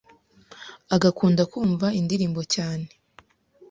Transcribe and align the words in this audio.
agakunda 0.95 1.43
kumva 1.51 1.87
indirimbo 1.99 2.41
cyane 2.53 2.87